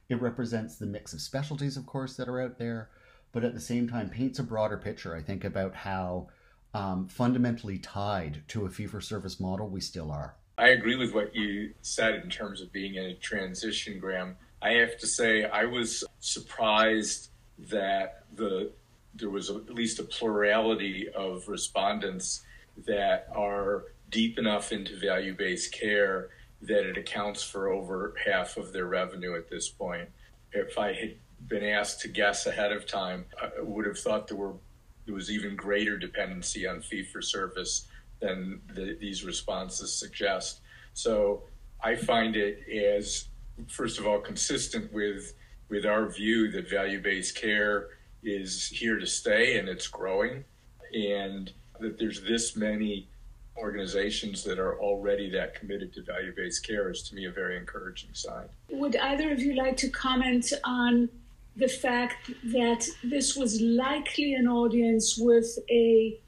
It 0.10 0.22
represents 0.22 0.76
the 0.76 0.86
mix 0.86 1.14
of 1.14 1.22
specialties 1.22 1.78
of 1.78 1.86
course 1.86 2.16
that 2.18 2.28
are 2.28 2.42
out 2.42 2.58
there 2.58 2.90
but 3.32 3.44
at 3.44 3.54
the 3.54 3.60
same 3.60 3.90
time 3.90 4.10
paints 4.10 4.38
a 4.40 4.44
broader 4.44 4.78
picture 4.78 5.16
i 5.16 5.22
think 5.22 5.44
about 5.44 5.74
how 5.74 6.28
um, 6.74 7.08
fundamentally 7.08 7.78
tied 7.78 8.44
to 8.50 8.66
a 8.66 8.70
fee 8.70 8.88
for 8.88 9.02
service 9.02 9.40
model, 9.40 9.68
we 9.70 9.82
still 9.82 10.12
are. 10.12 10.36
I 10.58 10.70
agree 10.70 10.96
with 10.96 11.14
what 11.14 11.36
you 11.36 11.74
said 11.82 12.16
in 12.16 12.30
terms 12.30 12.62
of 12.62 12.72
being 12.72 12.96
in 12.96 13.06
a 13.06 13.16
transition, 13.16 14.00
Graham. 14.00 14.38
I 14.62 14.74
have 14.74 14.98
to 15.00 15.08
say, 15.08 15.46
I 15.46 15.66
was 15.66 16.04
surprised 16.20 17.30
that 17.70 18.24
the 18.36 18.72
there 19.16 19.30
was 19.30 19.50
a, 19.50 19.56
at 19.56 19.74
least 19.74 20.00
a 20.00 20.04
plurality 20.04 21.08
of 21.10 21.48
respondents 21.48 22.44
that 22.86 23.28
are 23.36 23.84
deep 24.10 24.40
enough 24.40 24.72
into 24.72 24.98
value 24.98 25.36
based 25.36 25.72
care 25.72 26.30
that 26.62 26.86
it 26.88 26.98
accounts 26.98 27.44
for 27.44 27.70
over 27.70 28.16
half 28.26 28.58
of 28.58 28.74
their 28.74 28.86
revenue 28.86 29.36
at 29.36 29.50
this 29.50 29.70
point. 29.70 30.10
If 30.52 30.78
I 30.78 30.94
had 30.94 31.16
been 31.48 31.64
asked 31.64 32.02
to 32.02 32.08
guess 32.08 32.46
ahead 32.46 32.72
of 32.72 32.88
time, 32.88 33.26
I 33.42 33.62
would 33.62 33.86
have 33.86 34.00
thought 34.00 34.28
there 34.28 34.38
were 34.38 34.54
there 35.06 35.16
was 35.16 35.30
even 35.30 35.56
greater 35.56 35.98
dependency 35.98 36.68
on 36.68 36.82
fee 36.82 37.04
for 37.04 37.22
service 37.22 37.88
than 38.20 38.62
the, 38.74 38.98
these 39.00 39.24
responses 39.24 39.94
suggest. 39.94 40.62
So 40.94 41.44
I 41.82 41.96
find 41.96 42.36
it 42.36 42.68
as, 42.70 43.28
first 43.68 44.00
of 44.00 44.08
all, 44.08 44.20
consistent 44.20 44.92
with 44.94 45.34
with 45.70 45.86
our 45.86 46.08
view 46.08 46.52
that 46.52 46.70
value 46.70 47.02
based 47.02 47.36
care 47.36 47.88
is 48.22 48.68
here 48.68 49.00
to 49.00 49.08
stay 49.08 49.58
and 49.58 49.68
it's 49.68 49.88
growing, 49.88 50.44
and 50.94 51.52
that 51.80 51.98
there's 51.98 52.22
this 52.22 52.56
many 52.56 53.08
organizations 53.58 54.44
that 54.44 54.60
are 54.60 54.80
already 54.80 55.30
that 55.30 55.56
committed 55.56 55.94
to 55.94 56.02
value 56.04 56.34
based 56.36 56.66
care 56.66 56.90
is 56.90 57.02
to 57.04 57.16
me 57.16 57.26
a 57.26 57.32
very 57.32 57.58
encouraging 57.58 58.10
sign. 58.14 58.46
Would 58.70 58.96
either 58.96 59.32
of 59.32 59.40
you 59.40 59.56
like 59.56 59.78
to 59.78 59.90
comment 59.90 60.52
on 60.64 61.10
the 61.56 61.68
fact 61.68 62.32
that 62.46 62.88
this 63.04 63.36
was 63.36 63.62
likely 63.62 64.34
an 64.34 64.48
audience 64.48 65.18
with 65.18 65.60
a 65.70 66.20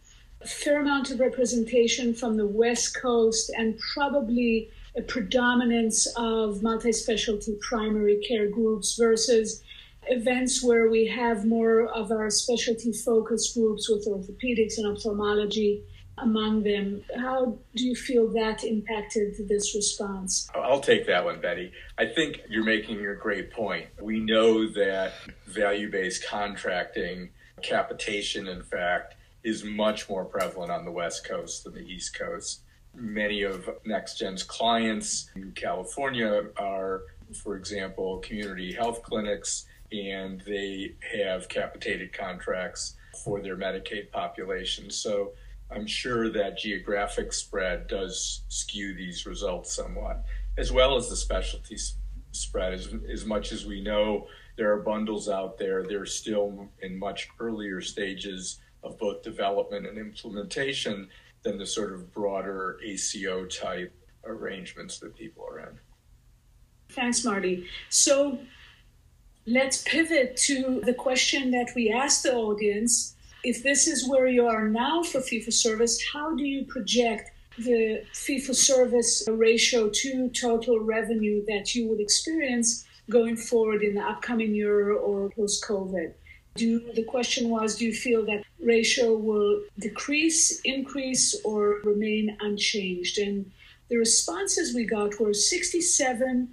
fair 0.45 0.81
amount 0.81 1.09
of 1.09 1.19
representation 1.19 2.13
from 2.13 2.37
the 2.37 2.45
West 2.45 2.95
Coast 2.95 3.51
and 3.57 3.79
probably 3.93 4.69
a 4.95 5.01
predominance 5.01 6.07
of 6.15 6.61
multi 6.61 6.91
specialty 6.91 7.57
primary 7.61 8.17
care 8.17 8.47
groups 8.47 8.95
versus 8.95 9.63
events 10.07 10.63
where 10.63 10.89
we 10.89 11.07
have 11.07 11.45
more 11.45 11.87
of 11.87 12.11
our 12.11 12.29
specialty 12.29 12.93
focus 12.93 13.53
groups 13.53 13.89
with 13.89 14.07
orthopedics 14.07 14.77
and 14.77 14.85
ophthalmology 14.87 15.83
among 16.17 16.63
them. 16.63 17.03
How 17.17 17.57
do 17.75 17.85
you 17.85 17.95
feel 17.95 18.27
that 18.33 18.63
impacted 18.63 19.35
this 19.47 19.75
response? 19.75 20.49
I'll 20.55 20.79
take 20.79 21.05
that 21.07 21.25
one, 21.25 21.41
Betty. 21.41 21.71
I 21.97 22.05
think 22.05 22.41
you're 22.49 22.63
making 22.63 23.05
a 23.05 23.15
great 23.15 23.51
point. 23.51 23.87
We 24.01 24.19
know 24.19 24.67
that 24.73 25.13
value 25.47 25.91
based 25.91 26.25
contracting, 26.25 27.29
capitation, 27.61 28.47
in 28.47 28.63
fact, 28.63 29.15
is 29.43 29.63
much 29.63 30.09
more 30.09 30.25
prevalent 30.25 30.71
on 30.71 30.85
the 30.85 30.91
West 30.91 31.27
Coast 31.27 31.63
than 31.63 31.73
the 31.73 31.81
East 31.81 32.17
Coast. 32.17 32.61
Many 32.93 33.43
of 33.43 33.69
NextGen's 33.85 34.43
clients 34.43 35.29
in 35.35 35.51
California 35.51 36.45
are, 36.57 37.01
for 37.43 37.55
example, 37.57 38.19
community 38.19 38.71
health 38.71 39.03
clinics, 39.03 39.65
and 39.91 40.41
they 40.47 40.95
have 41.13 41.49
capitated 41.49 42.13
contracts 42.13 42.95
for 43.23 43.41
their 43.41 43.57
Medicaid 43.57 44.11
population. 44.11 44.89
So 44.89 45.33
I'm 45.71 45.87
sure 45.87 46.29
that 46.29 46.57
geographic 46.57 47.33
spread 47.33 47.87
does 47.87 48.43
skew 48.49 48.93
these 48.93 49.25
results 49.25 49.73
somewhat, 49.73 50.23
as 50.57 50.71
well 50.71 50.95
as 50.95 51.09
the 51.09 51.15
specialty 51.15 51.77
spread. 52.31 52.73
As, 52.73 52.93
as 53.11 53.25
much 53.25 53.51
as 53.51 53.65
we 53.65 53.81
know, 53.81 54.27
there 54.57 54.71
are 54.71 54.81
bundles 54.81 55.27
out 55.27 55.57
there, 55.57 55.83
they're 55.83 56.05
still 56.05 56.69
in 56.81 56.97
much 56.97 57.27
earlier 57.39 57.81
stages 57.81 58.59
of 58.83 58.97
both 58.99 59.23
development 59.23 59.87
and 59.87 59.97
implementation 59.97 61.09
than 61.43 61.57
the 61.57 61.65
sort 61.65 61.93
of 61.93 62.13
broader 62.13 62.79
ACO 62.83 63.45
type 63.45 63.93
arrangements 64.25 64.99
that 64.99 65.15
people 65.15 65.45
are 65.49 65.59
in. 65.59 65.79
Thanks, 66.89 67.25
Marty. 67.25 67.67
So 67.89 68.39
let's 69.45 69.83
pivot 69.83 70.37
to 70.37 70.81
the 70.83 70.93
question 70.93 71.51
that 71.51 71.71
we 71.75 71.91
asked 71.91 72.23
the 72.23 72.35
audience. 72.35 73.14
If 73.45 73.61
this 73.61 73.87
is 73.87 74.09
where 74.09 74.25
you 74.25 74.47
are 74.47 74.67
now 74.67 75.03
for 75.03 75.21
fee 75.21 75.39
for 75.39 75.51
service, 75.51 76.03
how 76.11 76.35
do 76.35 76.43
you 76.43 76.65
project 76.65 77.29
the 77.59 78.03
fee 78.11 78.39
for 78.39 78.55
service 78.55 79.23
ratio 79.29 79.87
to 79.87 80.29
total 80.29 80.79
revenue 80.79 81.45
that 81.45 81.75
you 81.75 81.87
would 81.87 81.99
experience 81.99 82.85
going 83.07 83.37
forward 83.37 83.83
in 83.83 83.93
the 83.93 84.01
upcoming 84.01 84.55
year 84.55 84.93
or 84.93 85.29
post 85.29 85.63
COVID? 85.63 86.13
Do 86.55 86.91
the 86.93 87.03
question 87.03 87.49
was, 87.49 87.75
do 87.75 87.85
you 87.85 87.93
feel 87.93 88.25
that 88.25 88.45
ratio 88.59 89.13
will 89.15 89.61
decrease, 89.77 90.59
increase, 90.61 91.39
or 91.43 91.81
remain 91.83 92.35
unchanged? 92.39 93.19
And 93.19 93.51
the 93.89 93.97
responses 93.97 94.73
we 94.73 94.85
got 94.85 95.19
were 95.19 95.35
67% 95.35 96.47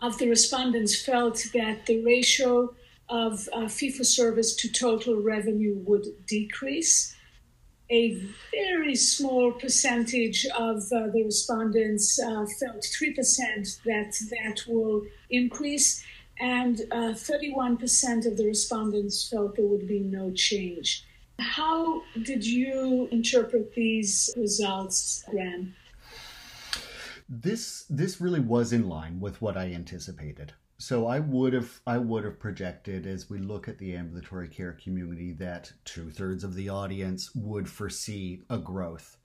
of 0.00 0.18
the 0.18 0.28
respondents 0.28 1.04
felt 1.04 1.44
that 1.52 1.86
the 1.86 2.04
ratio 2.04 2.72
of 3.08 3.48
uh, 3.52 3.68
fee 3.68 3.90
for 3.90 4.04
service 4.04 4.54
to 4.56 4.70
total 4.70 5.20
revenue 5.20 5.76
would 5.84 6.06
decrease. 6.26 7.14
A 7.90 8.18
very 8.50 8.96
small 8.96 9.52
percentage 9.52 10.46
of 10.58 10.78
uh, 10.90 11.08
the 11.12 11.22
respondents 11.24 12.18
uh, 12.18 12.46
felt 12.58 12.82
3% 12.82 13.82
that 13.84 14.14
that 14.30 14.64
will 14.66 15.02
increase 15.28 16.02
and 16.40 16.80
uh, 16.90 17.14
31% 17.14 18.26
of 18.26 18.36
the 18.36 18.44
respondents 18.44 19.28
felt 19.28 19.56
there 19.56 19.66
would 19.66 19.86
be 19.86 20.00
no 20.00 20.32
change. 20.32 21.04
How 21.38 22.02
did 22.22 22.44
you 22.44 23.08
interpret 23.10 23.74
these 23.74 24.30
results, 24.36 25.24
Graham? 25.30 25.74
This 27.28 27.86
this 27.88 28.20
really 28.20 28.40
was 28.40 28.72
in 28.72 28.88
line 28.88 29.18
with 29.18 29.40
what 29.40 29.56
I 29.56 29.72
anticipated. 29.72 30.52
So 30.84 31.06
I 31.06 31.18
would 31.18 31.54
have 31.54 31.80
I 31.86 31.96
would 31.96 32.24
have 32.24 32.38
projected 32.38 33.06
as 33.06 33.30
we 33.30 33.38
look 33.38 33.68
at 33.68 33.78
the 33.78 33.96
ambulatory 33.96 34.48
care 34.48 34.74
community 34.74 35.32
that 35.32 35.72
two 35.86 36.10
thirds 36.10 36.44
of 36.44 36.54
the 36.54 36.68
audience 36.68 37.34
would 37.34 37.70
foresee 37.70 38.42
a 38.50 38.58
growth 38.58 39.16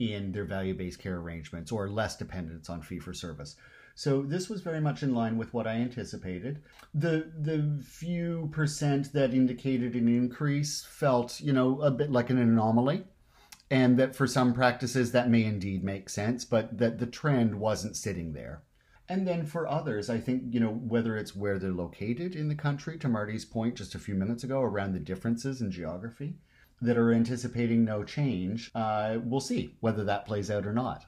in 0.00 0.32
their 0.32 0.44
value 0.44 0.74
based 0.74 0.98
care 0.98 1.18
arrangements 1.18 1.70
or 1.70 1.88
less 1.88 2.16
dependence 2.16 2.68
on 2.68 2.82
fee 2.82 2.98
for 2.98 3.14
service. 3.14 3.54
So 3.94 4.22
this 4.22 4.48
was 4.48 4.62
very 4.62 4.80
much 4.80 5.04
in 5.04 5.14
line 5.14 5.38
with 5.38 5.54
what 5.54 5.68
I 5.68 5.74
anticipated. 5.74 6.64
The 6.94 7.30
the 7.40 7.80
few 7.84 8.48
percent 8.50 9.12
that 9.12 9.32
indicated 9.32 9.94
an 9.94 10.08
increase 10.08 10.84
felt, 10.84 11.40
you 11.40 11.52
know, 11.52 11.80
a 11.80 11.92
bit 11.92 12.10
like 12.10 12.30
an 12.30 12.38
anomaly. 12.38 13.04
And 13.70 13.96
that 14.00 14.16
for 14.16 14.26
some 14.26 14.52
practices 14.52 15.12
that 15.12 15.30
may 15.30 15.44
indeed 15.44 15.84
make 15.84 16.08
sense, 16.08 16.44
but 16.44 16.76
that 16.78 16.98
the 16.98 17.06
trend 17.06 17.54
wasn't 17.54 17.96
sitting 17.96 18.32
there. 18.32 18.62
And 19.08 19.26
then 19.26 19.44
for 19.44 19.68
others, 19.68 20.08
I 20.08 20.18
think, 20.18 20.44
you 20.50 20.60
know, 20.60 20.70
whether 20.70 21.16
it's 21.16 21.36
where 21.36 21.58
they're 21.58 21.70
located 21.70 22.34
in 22.34 22.48
the 22.48 22.54
country, 22.54 22.96
to 22.98 23.08
Marty's 23.08 23.44
point 23.44 23.74
just 23.74 23.94
a 23.94 23.98
few 23.98 24.14
minutes 24.14 24.44
ago 24.44 24.62
around 24.62 24.94
the 24.94 24.98
differences 24.98 25.60
in 25.60 25.70
geography, 25.70 26.34
that 26.80 26.96
are 26.96 27.12
anticipating 27.12 27.84
no 27.84 28.02
change, 28.02 28.70
uh, 28.74 29.18
we'll 29.22 29.40
see 29.40 29.74
whether 29.80 30.04
that 30.04 30.26
plays 30.26 30.50
out 30.50 30.66
or 30.66 30.72
not. 30.72 31.04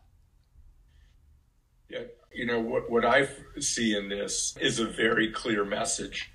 Yeah, 1.88 2.04
you 2.32 2.46
know, 2.46 2.60
what, 2.60 2.90
what 2.90 3.04
I 3.04 3.28
see 3.60 3.96
in 3.96 4.08
this 4.08 4.54
is 4.60 4.78
a 4.78 4.86
very 4.86 5.30
clear 5.32 5.64
message 5.64 6.32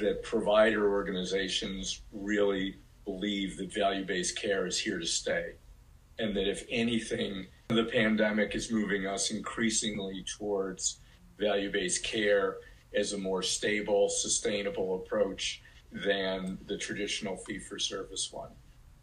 that 0.00 0.22
provider 0.22 0.90
organizations 0.90 2.00
really 2.12 2.76
believe 3.04 3.56
that 3.58 3.74
value 3.74 4.04
based 4.04 4.40
care 4.40 4.66
is 4.66 4.78
here 4.78 4.98
to 4.98 5.06
stay. 5.06 5.52
And 6.18 6.36
that 6.36 6.48
if 6.48 6.64
anything, 6.70 7.46
the 7.68 7.84
pandemic 7.84 8.54
is 8.54 8.70
moving 8.70 9.06
us 9.06 9.30
increasingly 9.30 10.24
towards 10.38 10.98
value 11.38 11.72
based 11.72 12.04
care 12.04 12.56
as 12.94 13.12
a 13.12 13.18
more 13.18 13.42
stable, 13.42 14.08
sustainable 14.08 14.96
approach 14.96 15.62
than 15.90 16.58
the 16.66 16.76
traditional 16.76 17.36
fee 17.36 17.58
for 17.58 17.78
service 17.78 18.30
one. 18.32 18.50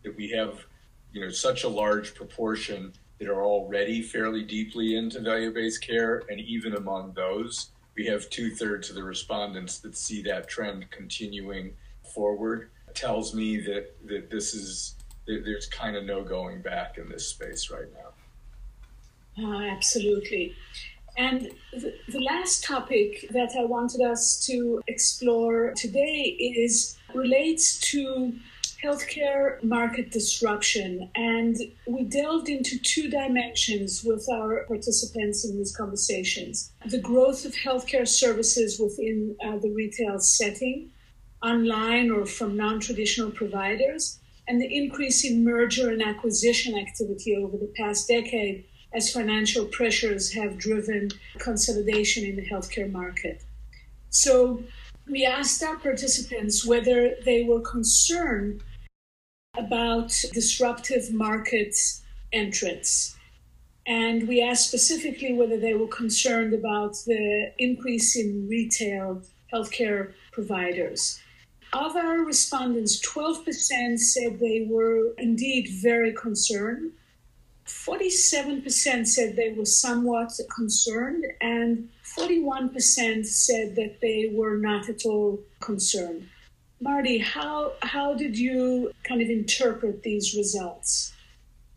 That 0.04 0.16
we 0.16 0.30
have, 0.30 0.66
you 1.12 1.22
know, 1.22 1.30
such 1.30 1.64
a 1.64 1.70
large 1.70 2.14
proportion 2.16 2.94
that 3.20 3.28
are 3.28 3.44
already 3.44 4.02
fairly 4.02 4.44
deeply 4.44 4.96
into 4.96 5.20
value 5.20 5.54
based 5.54 5.86
care. 5.86 6.24
And 6.30 6.40
even 6.40 6.76
among 6.76 7.14
those, 7.14 7.72
we 7.96 8.06
have 8.06 8.30
two 8.30 8.56
thirds 8.56 8.90
of 8.90 8.96
the 8.96 9.04
respondents 9.04 9.80
that 9.80 9.98
see 9.98 10.22
that 10.24 10.48
trend 10.48 10.90
continuing 10.90 11.74
forward. 12.14 12.70
Tells 12.94 13.36
me 13.36 13.58
that, 13.62 13.96
that 14.08 14.32
this 14.32 14.54
is, 14.54 14.96
that 15.30 15.46
there's 15.46 15.68
kind 15.68 15.96
of 15.96 16.06
no 16.06 16.24
going 16.24 16.62
back 16.62 16.98
in 16.98 17.08
this 17.08 17.28
space 17.28 17.70
right 17.70 17.88
now. 17.94 19.48
Uh, 19.48 19.64
absolutely. 19.70 20.56
And 21.18 21.52
the, 21.72 21.94
the 22.08 22.20
last 22.20 22.64
topic 22.64 23.28
that 23.32 23.52
I 23.58 23.66
wanted 23.66 24.02
us 24.02 24.44
to 24.48 24.82
explore 24.88 25.74
today 25.76 26.36
is 26.40 26.98
relates 27.14 27.80
to 27.92 28.34
healthcare 28.84 29.62
market 29.64 30.12
disruption. 30.12 31.10
And 31.16 31.58
we 31.86 32.04
delved 32.06 32.50
into 32.50 32.80
two 32.80 33.10
dimensions 33.10 34.04
with 34.04 34.28
our 34.32 34.64
participants 34.66 35.46
in 35.46 35.58
these 35.58 35.76
conversations 35.76 36.72
the 36.86 37.00
growth 37.00 37.46
of 37.46 37.54
healthcare 37.54 38.08
services 38.08 38.80
within 38.80 39.36
uh, 39.46 39.58
the 39.58 39.72
retail 39.72 40.20
setting, 40.20 40.90
online 41.44 42.10
or 42.10 42.26
from 42.26 42.56
non 42.56 42.80
traditional 42.80 43.30
providers, 43.30 44.20
and 44.50 44.60
the 44.60 44.76
increase 44.76 45.24
in 45.24 45.44
merger 45.44 45.92
and 45.92 46.02
acquisition 46.02 46.76
activity 46.78 47.36
over 47.36 47.56
the 47.56 47.72
past 47.78 48.08
decade 48.08 48.66
as 48.94 49.14
financial 49.14 49.66
pressures 49.66 50.34
have 50.34 50.58
driven 50.58 51.08
consolidation 51.38 52.26
in 52.26 52.36
the 52.36 52.50
healthcare 52.50 52.92
market. 52.92 53.44
So, 54.10 54.64
we 55.08 55.24
asked 55.24 55.64
our 55.64 55.78
participants 55.78 56.66
whether 56.66 57.16
they 57.24 57.44
were 57.44 57.62
concerned 57.62 58.64
about 59.56 60.10
disruptive 60.34 61.14
market 61.14 61.76
entrants. 62.34 63.16
And 63.86 64.28
we 64.28 64.42
asked 64.42 64.68
specifically 64.68 65.34
whether 65.34 65.58
they 65.58 65.76
were 65.76 65.88
concerned 65.88 66.54
about 66.54 66.94
the 67.06 67.52
increase 67.60 68.16
in 68.16 68.48
retail 68.48 69.22
healthcare 69.54 70.14
providers. 70.32 71.20
Of 71.72 71.96
our 71.96 72.20
respondents, 72.20 73.00
12% 73.02 74.00
said 74.00 74.40
they 74.40 74.68
were 74.70 75.14
indeed 75.18 75.70
very 75.82 76.14
concerned. 76.14 76.94
47% 77.68 79.06
said 79.06 79.36
they 79.36 79.52
were 79.52 79.66
somewhat 79.66 80.32
concerned, 80.56 81.26
and 81.42 81.90
41% 82.04 83.26
said 83.26 83.76
that 83.76 84.02
they 84.02 84.32
were 84.34 84.58
not 84.58 84.90
at 84.90 85.06
all 85.06 85.40
concerned. 85.60 86.28
Marty, 86.82 87.18
how 87.18 87.74
how 87.82 88.14
did 88.14 88.38
you 88.38 88.92
kind 89.04 89.22
of 89.22 89.30
interpret 89.30 90.02
these 90.02 90.34
results? 90.34 91.12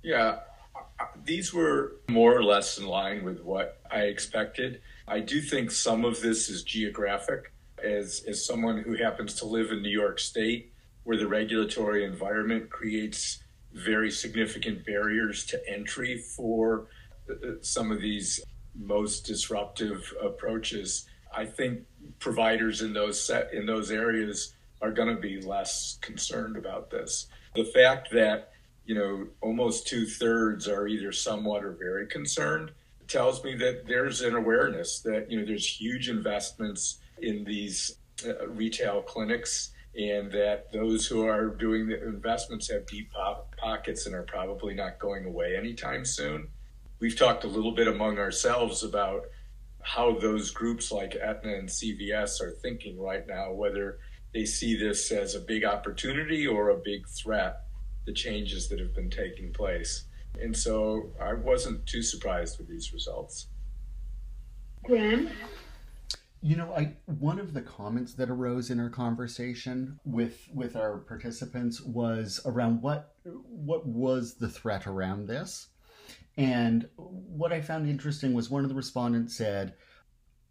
Yeah, 0.02 0.38
uh, 0.74 1.06
these 1.24 1.52
were 1.52 1.96
more 2.08 2.34
or 2.34 2.44
less 2.44 2.78
in 2.78 2.86
line 2.86 3.24
with 3.24 3.42
what 3.42 3.80
I 3.90 4.02
expected. 4.02 4.80
I 5.08 5.20
do 5.20 5.40
think 5.40 5.72
some 5.72 6.04
of 6.04 6.20
this 6.20 6.48
is 6.48 6.62
geographic. 6.62 7.52
As 7.82 8.24
as 8.28 8.44
someone 8.44 8.78
who 8.78 8.94
happens 8.94 9.34
to 9.34 9.46
live 9.46 9.70
in 9.72 9.82
New 9.82 9.90
York 9.90 10.18
State, 10.18 10.72
where 11.04 11.16
the 11.16 11.26
regulatory 11.26 12.04
environment 12.04 12.70
creates 12.70 13.42
very 13.72 14.10
significant 14.10 14.84
barriers 14.84 15.44
to 15.46 15.68
entry 15.68 16.18
for 16.18 16.88
uh, 17.28 17.34
uh, 17.34 17.52
some 17.60 17.90
of 17.90 18.00
these 18.00 18.40
most 18.74 19.26
disruptive 19.26 20.12
approaches. 20.22 21.06
I 21.34 21.46
think 21.46 21.80
providers 22.18 22.82
in 22.82 22.92
those 22.92 23.20
set 23.20 23.52
in 23.52 23.66
those 23.66 23.90
areas 23.90 24.54
are 24.80 24.92
going 24.92 25.14
to 25.14 25.20
be 25.20 25.40
less 25.40 25.98
concerned 26.00 26.56
about 26.56 26.90
this. 26.90 27.26
The 27.54 27.64
fact 27.64 28.10
that, 28.12 28.52
you 28.84 28.94
know, 28.94 29.26
almost 29.40 29.86
two 29.86 30.06
thirds 30.06 30.68
are 30.68 30.88
either 30.88 31.12
somewhat 31.12 31.64
or 31.64 31.72
very 31.72 32.06
concerned 32.06 32.72
tells 33.12 33.44
me 33.44 33.54
that 33.56 33.86
there's 33.86 34.22
an 34.22 34.34
awareness 34.34 35.00
that, 35.00 35.30
you 35.30 35.38
know, 35.38 35.46
there's 35.46 35.66
huge 35.66 36.08
investments 36.08 36.98
in 37.20 37.44
these 37.44 37.98
uh, 38.26 38.46
retail 38.48 39.02
clinics 39.02 39.72
and 39.94 40.32
that 40.32 40.72
those 40.72 41.06
who 41.06 41.26
are 41.26 41.48
doing 41.48 41.86
the 41.86 42.02
investments 42.02 42.70
have 42.70 42.86
deep 42.86 43.10
pockets 43.58 44.06
and 44.06 44.14
are 44.14 44.22
probably 44.22 44.74
not 44.74 44.98
going 44.98 45.26
away 45.26 45.54
anytime 45.54 46.04
soon. 46.04 46.48
We've 46.98 47.18
talked 47.18 47.44
a 47.44 47.48
little 47.48 47.72
bit 47.72 47.88
among 47.88 48.18
ourselves 48.18 48.82
about 48.82 49.24
how 49.82 50.18
those 50.18 50.50
groups 50.50 50.90
like 50.90 51.14
Aetna 51.16 51.52
and 51.54 51.68
CVS 51.68 52.40
are 52.40 52.52
thinking 52.62 52.98
right 52.98 53.26
now, 53.26 53.52
whether 53.52 53.98
they 54.32 54.46
see 54.46 54.76
this 54.76 55.10
as 55.10 55.34
a 55.34 55.40
big 55.40 55.64
opportunity 55.64 56.46
or 56.46 56.70
a 56.70 56.78
big 56.78 57.06
threat, 57.08 57.64
the 58.06 58.12
changes 58.12 58.68
that 58.68 58.80
have 58.80 58.94
been 58.94 59.10
taking 59.10 59.52
place. 59.52 60.04
And 60.40 60.56
so 60.56 61.10
I 61.20 61.34
wasn't 61.34 61.86
too 61.86 62.02
surprised 62.02 62.58
with 62.58 62.68
these 62.68 62.92
results. 62.92 63.46
Graham? 64.84 65.30
You 66.40 66.56
know, 66.56 66.72
I 66.74 66.94
one 67.06 67.38
of 67.38 67.54
the 67.54 67.62
comments 67.62 68.14
that 68.14 68.28
arose 68.28 68.70
in 68.70 68.80
our 68.80 68.90
conversation 68.90 70.00
with 70.04 70.48
with 70.52 70.74
our 70.74 70.98
participants 70.98 71.80
was 71.80 72.40
around 72.44 72.82
what 72.82 73.14
what 73.24 73.86
was 73.86 74.34
the 74.34 74.48
threat 74.48 74.88
around 74.88 75.28
this. 75.28 75.68
And 76.36 76.88
what 76.96 77.52
I 77.52 77.60
found 77.60 77.88
interesting 77.88 78.32
was 78.32 78.50
one 78.50 78.64
of 78.64 78.70
the 78.70 78.74
respondents 78.74 79.36
said, 79.36 79.74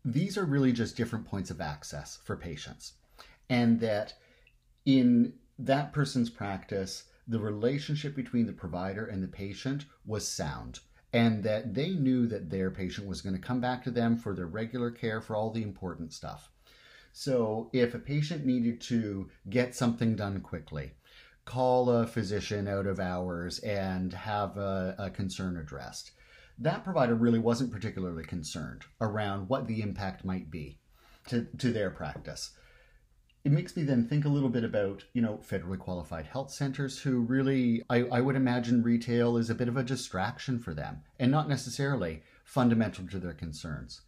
these 0.05 0.37
are 0.37 0.45
really 0.45 0.71
just 0.71 0.95
different 0.95 1.25
points 1.25 1.49
of 1.49 1.59
access 1.59 2.19
for 2.23 2.35
patients. 2.35 2.93
And 3.49 3.79
that 3.81 4.13
in 4.85 5.33
that 5.59 5.91
person's 5.91 6.29
practice, 6.29 7.03
the 7.27 7.39
relationship 7.39 8.15
between 8.15 8.45
the 8.45 8.53
provider 8.53 9.05
and 9.05 9.23
the 9.23 9.27
patient 9.27 9.85
was 10.05 10.27
sound 10.27 10.79
and 11.13 11.43
that 11.43 11.73
they 11.73 11.89
knew 11.89 12.25
that 12.27 12.49
their 12.49 12.71
patient 12.71 13.07
was 13.07 13.21
going 13.21 13.35
to 13.35 13.41
come 13.41 13.59
back 13.59 13.83
to 13.83 13.91
them 13.91 14.17
for 14.17 14.33
their 14.33 14.47
regular 14.47 14.89
care 14.89 15.21
for 15.21 15.35
all 15.35 15.51
the 15.51 15.63
important 15.63 16.13
stuff. 16.13 16.49
So, 17.13 17.69
if 17.73 17.93
a 17.93 17.99
patient 17.99 18.45
needed 18.45 18.79
to 18.81 19.29
get 19.49 19.75
something 19.75 20.15
done 20.15 20.39
quickly, 20.39 20.93
call 21.43 21.89
a 21.89 22.07
physician 22.07 22.67
out 22.69 22.87
of 22.87 23.01
hours 23.01 23.59
and 23.59 24.13
have 24.13 24.57
a, 24.57 24.95
a 24.97 25.09
concern 25.09 25.57
addressed, 25.57 26.11
that 26.57 26.85
provider 26.85 27.15
really 27.15 27.39
wasn't 27.39 27.71
particularly 27.71 28.23
concerned 28.23 28.83
around 29.01 29.49
what 29.49 29.67
the 29.67 29.81
impact 29.81 30.23
might 30.23 30.49
be 30.49 30.77
to, 31.27 31.45
to 31.57 31.73
their 31.73 31.89
practice 31.89 32.51
it 33.43 33.51
makes 33.51 33.75
me 33.75 33.83
then 33.83 34.07
think 34.07 34.23
a 34.23 34.29
little 34.29 34.49
bit 34.49 34.63
about 34.63 35.03
you 35.13 35.21
know 35.21 35.39
federally 35.47 35.79
qualified 35.79 36.27
health 36.27 36.51
centers 36.51 36.99
who 36.99 37.21
really 37.21 37.83
I, 37.89 38.03
I, 38.03 38.21
would 38.21 38.35
imagine 38.35 38.83
retail 38.83 39.37
is 39.37 39.49
a 39.49 39.55
bit 39.55 39.67
of 39.67 39.77
a 39.77 39.83
distraction 39.83 40.59
for 40.59 40.73
them 40.73 41.01
and 41.19 41.31
not 41.31 41.49
necessarily 41.49 42.21
fundamental 42.43 43.07
to 43.07 43.19
their 43.19 43.33
concerns. 43.33 44.01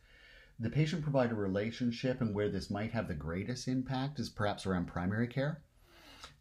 The 0.60 0.70
patient 0.70 1.02
provider 1.02 1.36
relationship 1.36 2.22
and 2.22 2.34
where 2.34 2.50
this 2.50 2.70
might 2.70 2.92
have 2.92 3.08
the 3.08 3.16
greatest 3.16 3.68
impact 3.68 4.20
is 4.20 4.30
perhaps 4.30 4.66
around 4.66 4.86
primary 4.86 5.28
care 5.28 5.62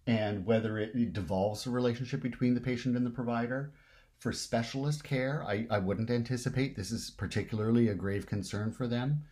and 0.06 0.44
whether 0.44 0.78
it 0.78 1.12
devolves 1.12 1.64
the 1.64 1.70
relationship 1.70 2.20
between 2.20 2.54
the 2.54 2.60
patient 2.60 2.96
and 2.96 3.06
the 3.06 3.10
provider. 3.10 3.72
For 4.18 4.32
specialist 4.32 5.02
care 5.02 5.42
I, 5.48 5.66
I 5.70 5.78
wouldn't 5.78 6.10
anticipate 6.10 6.76
this 6.76 6.92
is 6.92 7.10
particularly 7.10 7.88
a 7.88 7.94
grave 7.94 8.26
concern 8.26 8.70
for 8.70 8.86
them 8.86 9.24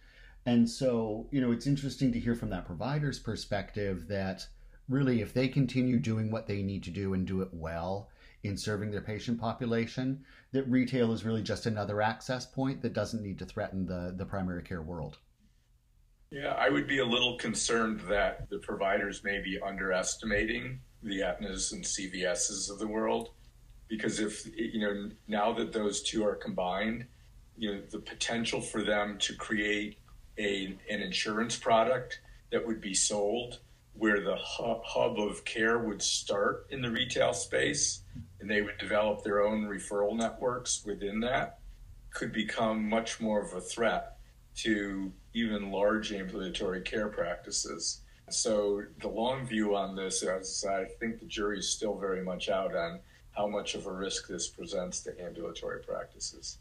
and 0.47 0.69
so, 0.69 1.29
you 1.31 1.41
know, 1.41 1.53
it's 1.53 1.67
interesting 1.67 2.13
to 2.13 2.21
hear 2.21 2.35
from 2.35 2.51
that 2.51 2.67
provider's 2.67 3.19
perspective 3.19 4.09
that 4.09 4.47
really, 4.89 5.21
if 5.21 5.33
they 5.33 5.49
continue 5.49 5.99
doing 5.99 6.31
what 6.31 6.47
they 6.47 6.63
need 6.63 6.83
to 6.85 6.91
do 6.91 7.15
and 7.15 7.27
do 7.27 7.43
it 7.43 7.49
well 7.53 8.09
in 8.43 8.57
serving 8.57 8.91
their 8.91 9.03
patient 9.03 9.39
population, 9.39 10.25
that 10.53 10.69
retail 10.69 11.13
is 11.13 11.25
really 11.25 11.43
just 11.43 11.67
another 11.67 12.01
access 12.01 12.47
point 12.47 12.81
that 12.83 12.95
doesn't 12.95 13.23
need 13.23 13.39
to 13.39 13.45
threaten 13.45 13.87
the, 13.87 14.15
the 14.17 14.25
primary 14.25 14.63
care 14.63 14.83
world. 14.83 15.19
Yeah, 16.31 16.55
I 16.59 16.69
would 16.69 16.87
be 16.87 17.01
a 17.01 17.05
little 17.05 17.37
concerned 17.37 18.01
that 18.09 18.49
the 18.51 18.59
providers 18.59 19.23
may 19.25 19.41
be 19.41 19.59
underestimating 19.61 20.81
the 21.03 21.21
Aetnas 21.21 21.73
and 21.73 21.85
CVSs 21.85 22.71
of 22.71 22.79
the 22.79 22.87
world. 22.87 23.31
Because 23.89 24.21
if, 24.21 24.47
you 24.57 24.81
know, 24.81 25.11
now 25.27 25.53
that 25.53 25.73
those 25.73 26.03
two 26.03 26.25
are 26.25 26.37
combined, 26.37 27.07
you 27.57 27.73
know, 27.73 27.83
the 27.91 27.99
potential 27.99 28.61
for 28.61 28.83
them 28.85 29.19
to 29.19 29.35
create 29.35 29.99
a, 30.41 30.77
an 30.89 31.01
insurance 31.01 31.57
product 31.57 32.21
that 32.51 32.67
would 32.67 32.81
be 32.81 32.95
sold 32.95 33.59
where 33.95 34.21
the 34.21 34.37
hub 34.37 35.19
of 35.19 35.45
care 35.45 35.79
would 35.79 36.01
start 36.01 36.67
in 36.71 36.81
the 36.81 36.91
retail 36.91 37.35
space 37.35 38.03
and 38.41 38.51
they 38.51 38.63
would 38.63 38.79
develop 38.79 39.23
their 39.23 39.43
own 39.43 39.67
referral 39.67 40.17
networks 40.17 40.83
within 40.87 41.21
that 41.21 41.59
could 42.13 42.33
become 42.33 42.89
much 42.89 43.21
more 43.21 43.43
of 43.43 43.53
a 43.53 43.61
threat 43.61 44.17
to 44.55 45.13
even 45.35 45.71
large 45.71 46.13
ambulatory 46.13 46.81
care 46.81 47.09
practices. 47.09 48.01
So 48.31 48.83
the 49.01 49.09
long 49.09 49.47
view 49.47 49.77
on 49.77 49.95
this 49.95 50.23
is 50.23 50.65
I 50.65 50.87
think 50.99 51.21
the 51.21 51.27
jury 51.27 51.59
is 51.59 51.71
still 51.71 51.99
very 51.99 52.23
much 52.23 52.49
out 52.49 52.75
on 52.75 53.01
how 53.33 53.47
much 53.47 53.75
of 53.75 53.87
a 53.87 53.93
risk 53.93 54.27
this 54.27 54.49
presents 54.49 55.01
to 55.01 55.23
ambulatory 55.23 55.83
practices. 55.83 56.59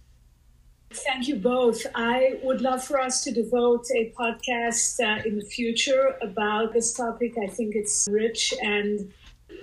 Thank 0.91 1.28
you 1.28 1.36
both. 1.36 1.86
I 1.93 2.39
would 2.41 2.62
love 2.62 2.84
for 2.84 2.99
us 2.99 3.23
to 3.23 3.32
devote 3.32 3.86
a 3.95 4.12
podcast 4.17 4.99
uh, 4.99 5.21
in 5.23 5.38
the 5.38 5.45
future 5.45 6.17
about 6.21 6.73
this 6.73 6.93
topic. 6.93 7.36
I 7.38 7.47
think 7.47 7.75
it's 7.75 8.08
rich 8.12 8.54
and 8.62 9.12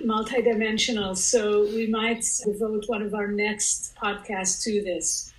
multidimensional. 0.05 1.17
So 1.17 1.63
we 1.63 1.89
might 1.89 2.25
devote 2.45 2.85
one 2.87 3.03
of 3.03 3.13
our 3.13 3.27
next 3.27 3.97
podcasts 3.97 4.63
to 4.65 4.83
this. 4.83 5.33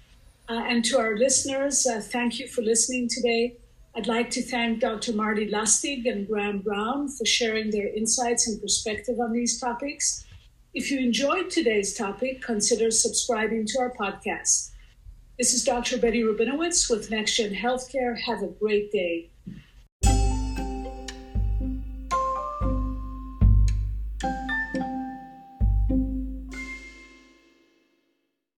Uh, 0.50 0.64
and 0.68 0.84
to 0.86 0.98
our 0.98 1.18
listeners, 1.18 1.88
uh, 1.88 2.02
thank 2.02 2.40
you 2.40 2.48
for 2.48 2.62
listening 2.62 3.08
today. 3.08 3.58
I'd 3.96 4.08
like 4.08 4.30
to 4.32 4.42
thank 4.42 4.82
Dr. 4.82 5.14
Marty 5.14 5.50
Lustig 5.50 6.06
and 6.06 6.28
Graham 6.28 6.60
Brown 6.60 7.08
for 7.08 7.26
sharing 7.26 7.72
their 7.72 7.88
insights 7.88 8.48
and 8.48 8.62
perspective 8.62 9.20
on 9.20 9.32
these 9.32 9.60
topics. 9.60 10.26
If 10.74 10.92
you 10.92 11.00
enjoyed 11.00 11.50
today's 11.50 11.96
topic, 11.96 12.42
consider 12.42 12.92
subscribing 12.92 13.66
to 13.68 13.80
our 13.80 13.94
podcast. 13.94 14.72
This 15.38 15.54
is 15.54 15.64
Dr. 15.64 16.00
Betty 16.00 16.24
Rabinowitz 16.24 16.90
with 16.90 17.12
NextGen 17.12 17.56
Healthcare. 17.56 18.20
Have 18.22 18.42
a 18.42 18.48
great 18.48 18.92
day. 18.92 19.30